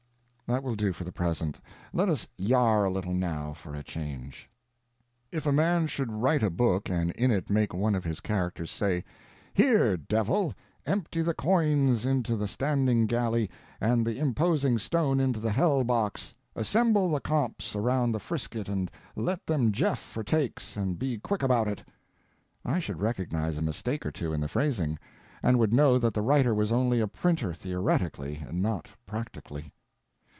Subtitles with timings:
[0.51, 1.61] That will do, for the present;
[1.93, 4.49] let us yare a little, now, for a change.
[5.31, 8.69] If a man should write a book and in it make one of his characters
[8.69, 9.05] say,
[9.53, 10.53] "Here, devil,
[10.85, 16.35] empty the quoins into the standing galley and the imposing stone into the hell box;
[16.53, 21.43] assemble the comps around the frisket and let them jeff for takes and be quick
[21.43, 21.81] about it,"
[22.65, 24.99] I should recognize a mistake or two in the phrasing,
[25.41, 29.71] and would know that the writer was only a printer theoretically, not practically.